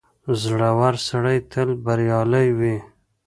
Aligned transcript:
•زړور 0.41 0.93
سړی 1.07 1.37
تل 1.51 1.69
بریالی 1.85 2.47
وي. 2.59 2.77